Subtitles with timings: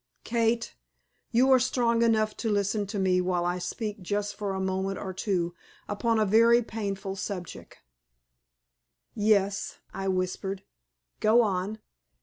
[0.23, 0.73] "Kate!
[1.29, 4.97] You are strong enough to listen to me while I speak just for a moment
[4.97, 5.53] or two
[5.87, 7.77] upon a very painful subject."
[9.13, 10.63] "Yes," I whispered.
[11.19, 11.77] "Go on."